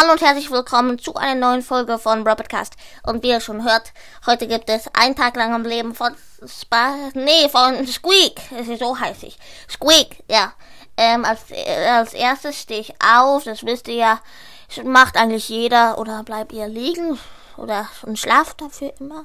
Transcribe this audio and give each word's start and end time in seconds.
Hallo 0.00 0.12
und 0.12 0.20
herzlich 0.20 0.52
willkommen 0.52 1.00
zu 1.00 1.16
einer 1.16 1.34
neuen 1.34 1.60
Folge 1.60 1.98
von 1.98 2.24
Robotcast. 2.24 2.74
Und 3.02 3.24
wie 3.24 3.30
ihr 3.30 3.40
schon 3.40 3.64
hört, 3.64 3.92
heute 4.26 4.46
gibt 4.46 4.70
es 4.70 4.86
einen 4.94 5.16
Tag 5.16 5.34
lang 5.34 5.52
am 5.52 5.64
Leben 5.64 5.92
von 5.92 6.14
Spa 6.46 6.94
nee, 7.14 7.48
von 7.48 7.84
Squeak. 7.84 8.40
So 8.78 8.96
heißt 8.96 9.24
ich. 9.24 9.36
Squeak, 9.68 10.22
ja. 10.30 10.52
Ähm, 10.96 11.24
als, 11.24 11.40
als 11.84 12.14
erstes 12.14 12.60
stehe 12.60 12.80
ich 12.80 12.94
auf, 13.04 13.42
das 13.42 13.64
wisst 13.64 13.88
ihr 13.88 13.94
ja. 13.96 14.20
Macht 14.84 15.16
eigentlich 15.16 15.48
jeder 15.48 15.98
oder 15.98 16.22
bleibt 16.22 16.52
ihr 16.52 16.68
liegen 16.68 17.18
oder 17.56 17.88
und 18.02 18.20
schlaft 18.20 18.60
dafür 18.60 18.92
immer. 19.00 19.24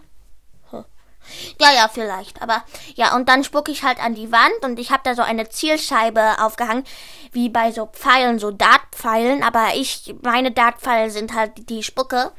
Ja, 1.59 1.71
ja, 1.71 1.87
vielleicht. 1.87 2.41
Aber 2.41 2.63
ja, 2.95 3.15
und 3.15 3.29
dann 3.29 3.43
spucke 3.43 3.71
ich 3.71 3.83
halt 3.83 4.03
an 4.03 4.15
die 4.15 4.31
Wand 4.31 4.63
und 4.63 4.79
ich 4.79 4.91
habe 4.91 5.01
da 5.03 5.15
so 5.15 5.21
eine 5.21 5.49
Zielscheibe 5.49 6.41
aufgehangen, 6.41 6.83
wie 7.31 7.49
bei 7.49 7.71
so 7.71 7.85
Pfeilen, 7.87 8.39
so 8.39 8.51
Dartpfeilen. 8.51 9.43
Aber 9.43 9.69
ich, 9.75 10.15
meine 10.21 10.51
Dartpfeile 10.51 11.09
sind 11.09 11.33
halt 11.33 11.69
die 11.69 11.83
Spucke. 11.83 12.31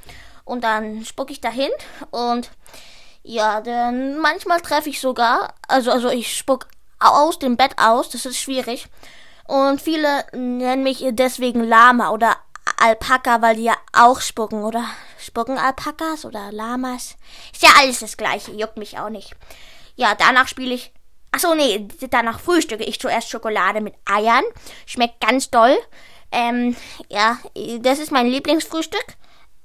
Und 0.45 0.62
dann 0.62 1.05
spucke 1.05 1.33
ich 1.33 1.41
dahin 1.41 1.70
und 2.11 2.51
ja, 3.23 3.62
dann 3.62 4.19
manchmal 4.19 4.61
treffe 4.61 4.91
ich 4.91 5.01
sogar, 5.01 5.55
also, 5.67 5.91
also 5.91 6.11
ich 6.11 6.37
spuck 6.37 6.69
aus 7.01 7.39
dem 7.39 7.56
Bett 7.56 7.73
aus, 7.78 8.11
das 8.11 8.27
ist 8.27 8.39
schwierig. 8.39 8.89
Und 9.47 9.81
viele 9.81 10.27
nennen 10.33 10.83
mich 10.83 11.05
deswegen 11.11 11.65
Lama 11.65 12.11
oder 12.11 12.37
Alpaka, 12.78 13.42
weil 13.42 13.56
die 13.56 13.64
ja 13.64 13.77
auch 13.92 14.20
spucken, 14.20 14.62
oder? 14.62 14.84
Spucken 15.19 15.59
Alpakas 15.59 16.24
oder 16.24 16.52
Lamas? 16.52 17.16
Ist 17.52 17.62
ja 17.62 17.70
alles 17.78 18.00
das 18.00 18.16
gleiche, 18.16 18.52
juckt 18.52 18.77
mich 18.77 18.98
auch 18.98 19.10
nicht. 19.10 19.34
Ja, 19.97 20.14
danach 20.14 20.48
spiele 20.48 20.74
ich. 20.74 20.92
Achso, 21.33 21.55
nee, 21.55 21.88
danach 22.10 22.38
frühstücke 22.38 22.84
ich 22.84 23.00
zuerst 23.00 23.28
Schokolade 23.30 23.80
mit 23.80 23.95
Eiern. 24.05 24.45
Schmeckt 24.87 25.20
ganz 25.20 25.50
doll. 25.50 25.77
Ähm, 26.30 26.77
ja, 27.09 27.38
das 27.80 27.98
ist 27.98 28.12
mein 28.12 28.27
Lieblingsfrühstück. 28.27 29.16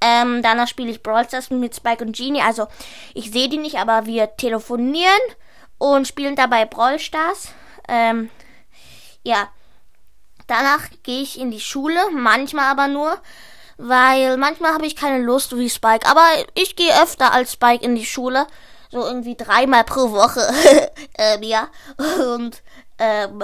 Ähm, 0.01 0.41
danach 0.41 0.67
spiele 0.67 0.91
ich 0.91 1.03
Brawl 1.03 1.25
Stars 1.25 1.49
mit 1.49 1.75
Spike 1.75 2.03
und 2.03 2.15
Genie. 2.15 2.41
Also, 2.41 2.67
ich 3.13 3.31
sehe 3.31 3.49
die 3.49 3.57
nicht, 3.57 3.77
aber 3.77 4.05
wir 4.05 4.35
telefonieren 4.37 5.19
und 5.77 6.07
spielen 6.07 6.35
dabei 6.35 6.65
Brawl 6.65 6.99
Stars. 6.99 7.49
Ähm, 7.87 8.29
ja. 9.23 9.49
Danach 10.49 10.89
gehe 11.03 11.21
ich 11.21 11.39
in 11.39 11.51
die 11.51 11.59
Schule, 11.59 11.99
manchmal 12.11 12.71
aber 12.71 12.87
nur, 12.87 13.15
weil 13.77 14.35
manchmal 14.37 14.73
habe 14.73 14.87
ich 14.87 14.95
keine 14.95 15.23
Lust 15.23 15.55
wie 15.55 15.69
Spike. 15.69 16.09
Aber 16.09 16.25
ich 16.55 16.75
gehe 16.75 16.91
öfter 17.03 17.31
als 17.31 17.53
Spike 17.53 17.85
in 17.85 17.93
die 17.93 18.05
Schule, 18.05 18.47
so 18.89 19.05
irgendwie 19.05 19.35
dreimal 19.35 19.83
pro 19.83 20.11
Woche, 20.11 20.41
ähm, 21.19 21.43
ja. 21.43 21.67
Und 22.35 22.63
ähm, 22.97 23.43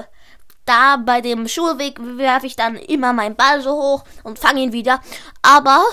da 0.65 0.97
bei 0.97 1.21
dem 1.21 1.47
Schulweg 1.47 1.99
werfe 1.99 2.47
ich 2.47 2.55
dann 2.55 2.75
immer 2.75 3.13
meinen 3.13 3.35
Ball 3.35 3.61
so 3.61 3.71
hoch 3.71 4.03
und 4.23 4.39
fange 4.39 4.61
ihn 4.61 4.73
wieder. 4.73 4.99
Aber 5.43 5.83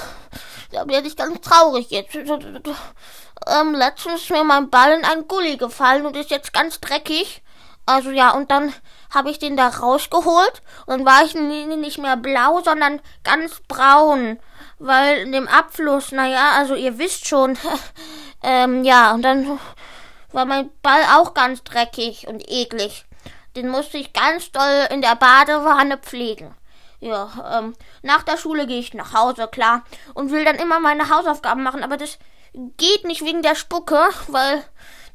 da 0.72 0.88
werde 0.88 1.08
ich 1.08 1.16
ganz 1.16 1.42
traurig 1.42 1.90
jetzt. 1.90 2.16
Ähm, 2.16 3.74
letztens 3.74 4.22
ist 4.22 4.30
mir 4.30 4.44
mein 4.44 4.70
Ball 4.70 4.92
in 4.92 5.04
einen 5.04 5.28
Gully 5.28 5.58
gefallen 5.58 6.06
und 6.06 6.16
ist 6.16 6.30
jetzt 6.30 6.54
ganz 6.54 6.80
dreckig. 6.80 7.42
Also 7.84 8.10
ja, 8.10 8.30
und 8.30 8.50
dann 8.50 8.72
habe 9.10 9.30
ich 9.30 9.38
den 9.38 9.56
da 9.56 9.68
rausgeholt 9.68 10.62
und 10.86 11.04
war 11.04 11.24
ich 11.24 11.34
nicht 11.34 11.98
mehr 11.98 12.16
blau, 12.16 12.60
sondern 12.60 13.00
ganz 13.24 13.60
braun. 13.68 14.38
Weil 14.78 15.18
in 15.18 15.32
dem 15.32 15.48
Abfluss, 15.48 16.12
naja, 16.12 16.52
also 16.56 16.74
ihr 16.74 16.98
wisst 16.98 17.26
schon, 17.26 17.58
ähm, 18.42 18.84
ja, 18.84 19.12
und 19.12 19.22
dann 19.22 19.58
war 20.32 20.44
mein 20.44 20.70
Ball 20.82 21.02
auch 21.14 21.34
ganz 21.34 21.62
dreckig 21.64 22.26
und 22.28 22.48
eklig. 22.48 23.04
Den 23.56 23.68
musste 23.68 23.98
ich 23.98 24.12
ganz 24.12 24.50
doll 24.50 24.88
in 24.90 25.02
der 25.02 25.16
Badewanne 25.16 25.98
pflegen. 25.98 26.54
Ja, 27.00 27.58
ähm, 27.58 27.74
nach 28.02 28.22
der 28.22 28.38
Schule 28.38 28.66
gehe 28.66 28.78
ich 28.78 28.94
nach 28.94 29.12
Hause, 29.12 29.48
klar, 29.48 29.82
und 30.14 30.30
will 30.30 30.44
dann 30.44 30.56
immer 30.56 30.78
meine 30.78 31.08
Hausaufgaben 31.08 31.62
machen, 31.62 31.82
aber 31.82 31.96
das 31.96 32.18
geht 32.76 33.04
nicht 33.04 33.24
wegen 33.24 33.42
der 33.42 33.56
Spucke, 33.56 33.98
weil 34.28 34.62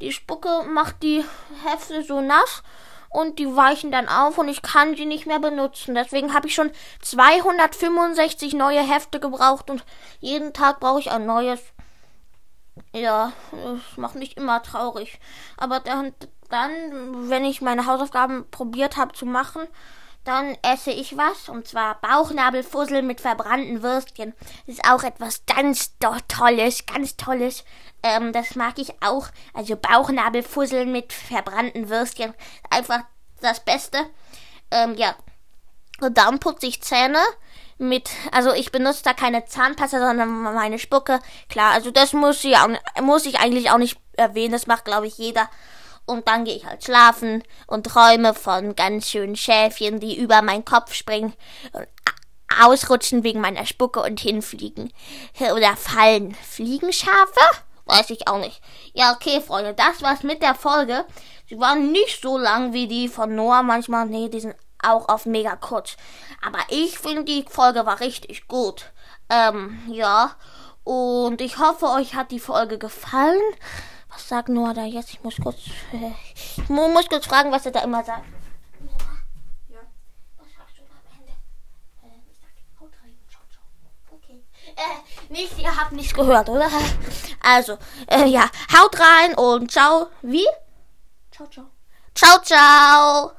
die 0.01 0.11
Spucke 0.11 0.63
macht 0.63 1.03
die 1.03 1.23
Hefte 1.65 2.03
so 2.03 2.21
nass 2.21 2.63
und 3.09 3.39
die 3.39 3.55
weichen 3.55 3.91
dann 3.91 4.07
auf 4.09 4.37
und 4.37 4.47
ich 4.47 4.61
kann 4.61 4.95
sie 4.95 5.05
nicht 5.05 5.25
mehr 5.25 5.39
benutzen. 5.39 5.95
Deswegen 5.95 6.33
habe 6.33 6.47
ich 6.47 6.55
schon 6.55 6.71
265 7.01 8.53
neue 8.53 8.81
Hefte 8.81 9.19
gebraucht 9.19 9.69
und 9.69 9.83
jeden 10.19 10.53
Tag 10.53 10.79
brauche 10.79 10.99
ich 10.99 11.11
ein 11.11 11.25
neues. 11.25 11.59
Ja, 12.93 13.31
das 13.51 13.97
macht 13.97 14.15
mich 14.15 14.37
immer 14.37 14.61
traurig. 14.61 15.19
Aber 15.57 15.79
dann, 15.79 16.13
dann 16.49 17.29
wenn 17.29 17.45
ich 17.45 17.61
meine 17.61 17.85
Hausaufgaben 17.85 18.49
probiert 18.51 18.97
habe 18.97 19.13
zu 19.13 19.25
machen, 19.25 19.67
dann 20.27 20.57
esse 20.61 20.91
ich 20.91 21.15
was, 21.15 21.47
und 21.47 21.67
zwar 21.67 22.01
Bauchnabelfussel 22.01 23.01
mit 23.01 23.21
verbrannten 23.21 23.81
Würstchen. 23.81 24.33
Das 24.65 24.75
ist 24.75 24.85
auch 24.85 25.03
etwas 25.03 25.45
ganz 25.45 25.97
Tolles, 26.27 26.85
ganz 26.85 27.15
Tolles. 27.15 27.63
Ähm, 28.03 28.33
das 28.33 28.55
mag 28.55 28.77
ich 28.77 29.01
auch. 29.01 29.27
Also 29.53 29.75
Bauchnabelfussel 29.77 30.85
mit 30.85 31.13
verbrannten 31.13 31.89
Würstchen. 31.89 32.33
Einfach 32.69 33.01
das 33.41 33.63
Beste. 33.63 33.99
Ähm, 34.71 34.95
ja. 34.95 35.15
Und 36.01 36.17
dann 36.17 36.39
putze 36.39 36.67
ich 36.67 36.83
Zähne 36.83 37.19
mit, 37.77 38.09
also 38.31 38.53
ich 38.53 38.71
benutze 38.71 39.03
da 39.03 39.13
keine 39.13 39.45
Zahnpasta, 39.45 39.99
sondern 39.99 40.29
meine 40.41 40.79
Spucke. 40.79 41.19
Klar, 41.49 41.73
also 41.73 41.91
das 41.91 42.13
muss 42.13 42.43
ich, 42.43 42.57
auch, 42.57 42.69
muss 43.01 43.25
ich 43.25 43.39
eigentlich 43.39 43.71
auch 43.71 43.77
nicht 43.77 43.99
erwähnen. 44.13 44.51
Das 44.51 44.67
macht, 44.67 44.85
glaube 44.85 45.07
ich, 45.07 45.17
jeder. 45.17 45.49
Und 46.07 46.27
dann 46.27 46.45
gehe 46.45 46.55
ich 46.55 46.65
halt 46.65 46.83
schlafen 46.83 47.43
und 47.67 47.85
träume 47.85 48.33
von 48.33 48.75
ganz 48.75 49.09
schönen 49.09 49.35
Schäfchen, 49.35 49.99
die 49.99 50.17
über 50.17 50.41
meinen 50.41 50.65
Kopf 50.65 50.93
springen, 50.93 51.33
ausrutschen 52.59 53.23
wegen 53.23 53.41
meiner 53.41 53.65
Spucke 53.65 54.01
und 54.01 54.19
hinfliegen. 54.19 54.91
Oder 55.39 55.75
fallen. 55.75 56.33
Fliegenschafe? 56.33 57.41
Weiß 57.85 58.09
ich 58.09 58.27
auch 58.27 58.39
nicht. 58.39 58.61
Ja, 58.93 59.13
okay, 59.13 59.41
Freunde, 59.41 59.73
das 59.73 60.01
war's 60.01 60.23
mit 60.23 60.41
der 60.41 60.55
Folge. 60.55 61.05
Sie 61.47 61.59
waren 61.59 61.91
nicht 61.91 62.21
so 62.21 62.37
lang 62.37 62.73
wie 62.73 62.87
die 62.87 63.07
von 63.07 63.35
Noah 63.35 63.63
manchmal. 63.63 64.07
Nee, 64.07 64.29
die 64.29 64.39
sind 64.39 64.55
auch 64.83 65.07
auf 65.09 65.25
mega 65.25 65.55
kurz. 65.55 65.97
Aber 66.45 66.59
ich 66.69 66.99
finde, 66.99 67.23
die 67.23 67.45
Folge 67.49 67.85
war 67.85 67.99
richtig 67.99 68.47
gut. 68.47 68.91
Ähm, 69.29 69.79
ja. 69.87 70.35
Und 70.83 71.41
ich 71.41 71.57
hoffe, 71.59 71.87
euch 71.89 72.15
hat 72.15 72.31
die 72.31 72.39
Folge 72.39 72.77
gefallen. 72.77 73.41
Was 74.17 74.29
sagt 74.29 74.49
Noah 74.49 74.73
da 74.73 74.83
jetzt? 74.83 75.11
Ich 75.11 75.23
muss 75.23 75.35
kurz, 75.37 75.57
äh, 75.93 76.11
ich 76.33 76.67
muss 76.69 77.07
kurz 77.07 77.27
fragen, 77.27 77.51
was 77.51 77.67
er 77.67 77.71
da 77.71 77.81
immer 77.81 78.03
sagt. 78.03 78.25
Noah? 78.79 79.19
Ja. 79.69 79.77
Was 80.39 80.47
sagst 80.57 80.79
du 80.79 80.81
am 80.81 81.19
Ende? 81.19 81.33
Äh, 82.01 82.17
ich 82.31 82.39
sag, 82.41 82.49
haut 82.79 82.89
rein, 83.03 83.15
ciao, 83.29 83.43
ciao. 83.53 83.63
Okay. 84.11 84.41
Äh, 84.75 85.31
nicht, 85.31 85.59
ihr 85.59 85.77
habt 85.77 85.91
nichts 85.91 86.15
gehört, 86.15 86.49
oder? 86.49 86.67
Also, 87.43 87.77
äh, 88.07 88.25
ja, 88.25 88.49
haut 88.75 88.99
rein 88.99 89.35
und 89.35 89.71
ciao. 89.71 90.07
Wie? 90.23 90.47
Ciao, 91.29 91.47
ciao. 91.47 91.65
Ciao, 92.15 92.41
ciao. 92.41 93.33